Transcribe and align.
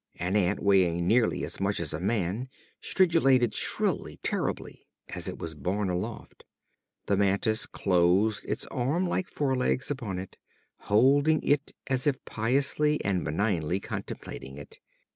An 0.15 0.35
ant 0.35 0.63
weighing 0.63 1.07
nearly 1.07 1.43
as 1.43 1.59
much 1.59 1.79
as 1.79 1.93
a 1.93 1.99
man 1.99 2.49
stridulated 2.81 3.53
shrilly, 3.53 4.19
terribly, 4.23 4.87
as 5.09 5.27
it 5.29 5.37
was 5.37 5.53
borne 5.53 5.91
aloft. 5.91 6.43
The 7.05 7.15
mantis 7.15 7.67
closed 7.67 8.43
its 8.45 8.65
arm 8.71 9.07
like 9.07 9.29
forelegs 9.29 9.91
upon 9.91 10.17
it, 10.17 10.39
holding 10.79 11.43
it 11.43 11.73
as 11.85 12.07
if 12.07 12.17
piously 12.25 12.99
and 13.05 13.23
benignly 13.23 13.79
contemplating 13.79 14.57
it. 14.57 14.79